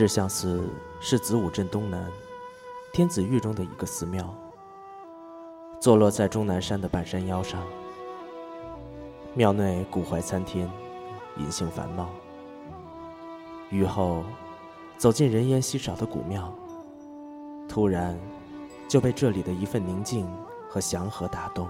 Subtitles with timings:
[0.00, 0.66] 智相寺
[0.98, 2.10] 是子午镇东南
[2.90, 4.34] 天子峪中的一个寺庙，
[5.78, 7.62] 坐落在终南山的半山腰上。
[9.34, 10.70] 庙内古槐参天，
[11.36, 12.08] 银杏繁茂。
[13.68, 14.24] 雨后，
[14.96, 16.50] 走进人烟稀少的古庙，
[17.68, 18.18] 突然
[18.88, 20.26] 就被这里的一份宁静
[20.66, 21.68] 和祥和打动。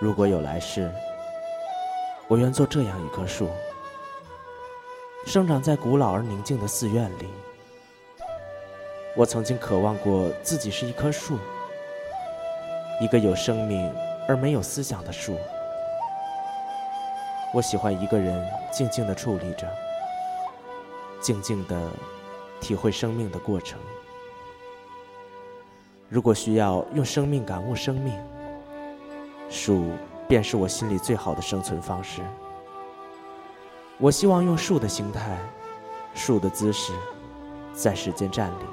[0.00, 0.90] 如果有来世，
[2.28, 3.50] 我愿做这样一棵树，
[5.26, 7.28] 生长在古老而宁静的寺院里。
[9.16, 11.38] 我曾经渴望过自己是一棵树，
[13.00, 13.90] 一个有生命
[14.28, 15.36] 而没有思想的树。
[17.54, 19.66] 我喜欢一个人静静地矗立着，
[21.20, 21.90] 静静地
[22.60, 23.78] 体会生命的过程。
[26.10, 28.12] 如果需要用生命感悟生命，
[29.48, 29.86] 树
[30.28, 32.20] 便是我心里最好的生存方式。
[34.04, 35.38] 我希望用树的形态、
[36.14, 36.92] 树的姿势，
[37.72, 38.64] 在世间站立。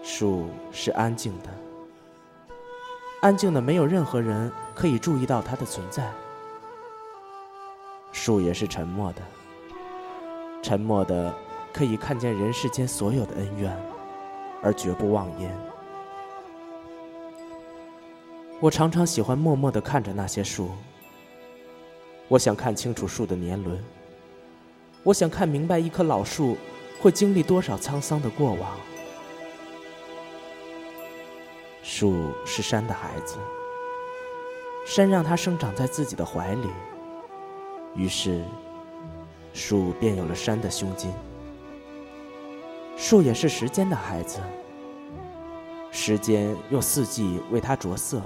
[0.00, 1.48] 树是安静的，
[3.20, 6.08] 安静的没有任何人可以注意到它的存在。
[8.12, 9.22] 树也是沉默的，
[10.62, 11.34] 沉默的
[11.72, 13.76] 可以看见人世间所有的恩怨，
[14.62, 15.52] 而绝不妄言。
[18.60, 20.70] 我常常喜欢默默的看着那些树，
[22.32, 23.78] 我想看清楚树的年轮，
[25.02, 26.56] 我想看明白一棵老树
[26.98, 28.70] 会经历多少沧桑的过往。
[31.82, 33.36] 树是山的孩子，
[34.86, 36.70] 山让它生长在自己的怀里。
[37.94, 38.42] 于是，
[39.52, 41.12] 树便有了山的胸襟。
[42.96, 44.38] 树也是时间的孩子，
[45.90, 48.22] 时间用四季为它着色。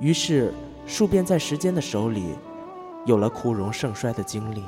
[0.00, 0.52] 于是，
[0.86, 2.36] 树便在时间的手里，
[3.06, 4.64] 有了枯荣盛衰的经历。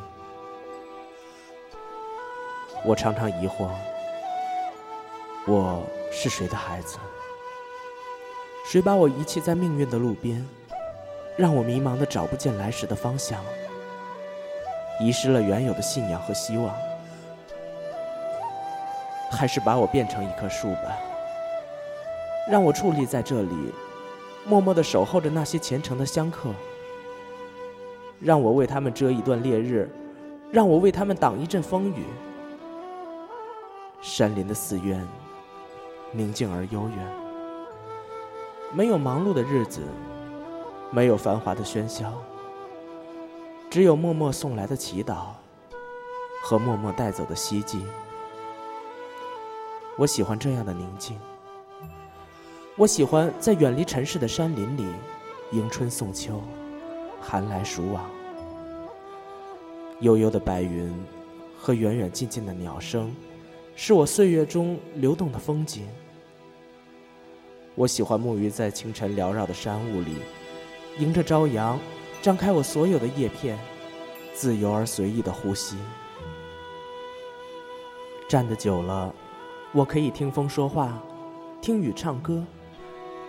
[2.85, 3.69] 我常常疑惑：
[5.47, 5.83] 我
[6.13, 6.97] 是谁的孩子？
[8.65, 10.47] 谁把我遗弃在命运的路边？
[11.37, 13.43] 让我迷茫的找不见来时的方向，
[15.01, 16.75] 遗失了原有的信仰和希望，
[19.33, 20.97] 还是把我变成一棵树吧，
[22.49, 23.75] 让我矗立在这里，
[24.49, 26.51] 默默的守候着那些虔诚的香客，
[28.21, 29.91] 让我为他们遮一段烈日，
[30.51, 32.05] 让我为他们挡一阵风雨。
[34.01, 35.07] 山林的寺院，
[36.13, 37.13] 宁静而悠远，
[38.73, 39.83] 没有忙碌的日子。
[40.89, 42.13] 没有繁华的喧嚣，
[43.69, 45.31] 只有默默送来的祈祷
[46.45, 47.85] 和默默带走的希冀。
[49.99, 51.19] 我喜欢这样的宁静。
[52.79, 54.85] 我喜欢在远离尘世的山林里，
[55.53, 56.43] 迎春送秋，
[57.19, 58.05] 寒来暑往。
[60.01, 60.95] 悠悠的白云
[61.59, 63.17] 和远远近近的鸟声，
[63.77, 65.89] 是我岁月中流动的风景。
[67.75, 70.17] 我喜欢沐浴在清晨缭绕的山雾里。
[70.99, 71.79] 迎着朝阳，
[72.21, 73.59] 张开我所有的叶片，
[74.35, 75.79] 自由而随意的呼吸。
[78.29, 79.15] 站得久了，
[79.73, 81.03] 我可以听风说话，
[81.63, 82.45] 听雨唱歌，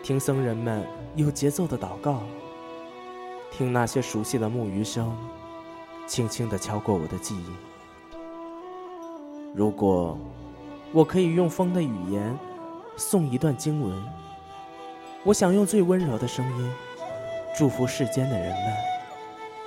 [0.03, 0.85] 听僧人们
[1.15, 2.21] 有节奏的祷告，
[3.51, 5.15] 听那些熟悉的木鱼声，
[6.07, 7.47] 轻轻地敲过我的记忆。
[9.53, 10.17] 如果
[10.93, 12.37] 我可以用风的语言
[12.97, 14.03] 诵一段经文，
[15.23, 16.71] 我想用最温柔的声音。
[17.57, 18.73] 祝福世间的人们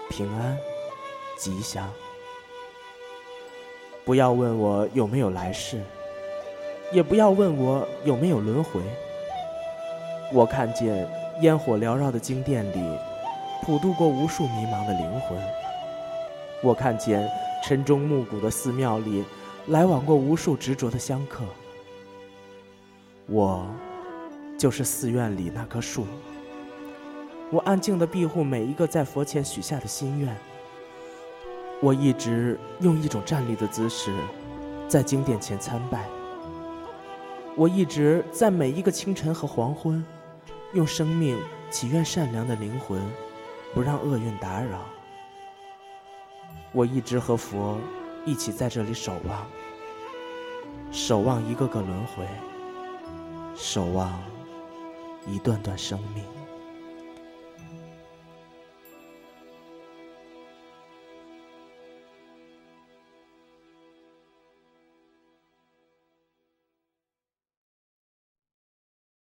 [0.08, 0.56] 平安
[1.36, 1.90] 吉祥。
[4.04, 5.82] 不要问我有没有来世，
[6.92, 8.80] 也不要问我有没有轮回。
[10.32, 11.08] 我看见
[11.40, 12.98] 烟火缭绕的经殿里，
[13.62, 15.36] 普渡过无数迷茫的灵魂。
[16.62, 17.28] 我看见
[17.64, 19.24] 晨钟暮鼓的寺庙里，
[19.66, 21.42] 来往过无数执着的香客。
[23.26, 23.66] 我，
[24.56, 26.06] 就是寺院里那棵树。
[27.50, 30.36] 我安静地庇护每一个在佛前许下的心愿。
[31.82, 34.14] 我一直用一种站立的姿势，
[34.86, 36.04] 在经殿前参拜。
[37.56, 40.04] 我一直在每一个清晨和黄昏，
[40.72, 41.36] 用生命
[41.68, 43.00] 祈愿善良的灵魂，
[43.74, 44.82] 不让厄运打扰。
[46.72, 47.78] 我一直和佛
[48.24, 49.46] 一起在这里守望，
[50.92, 52.24] 守望一个个轮回，
[53.56, 54.22] 守望
[55.26, 56.24] 一段段生命。